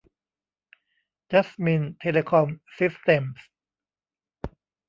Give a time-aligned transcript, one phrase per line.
[1.31, 3.47] จัสมิน เทเลคอม ซิสเต็มส์